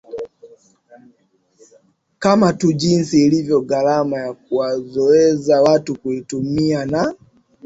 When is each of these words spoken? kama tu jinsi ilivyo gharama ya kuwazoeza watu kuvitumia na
kama 2.19 2.53
tu 2.53 2.73
jinsi 2.73 3.25
ilivyo 3.25 3.61
gharama 3.61 4.17
ya 4.19 4.33
kuwazoeza 4.33 5.61
watu 5.61 5.99
kuvitumia 5.99 6.85
na 6.85 7.13